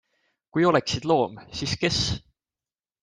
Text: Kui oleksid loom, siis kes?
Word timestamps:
Kui 0.55 0.65
oleksid 0.69 1.05
loom, 1.11 1.37
siis 1.59 1.77
kes? 1.83 2.01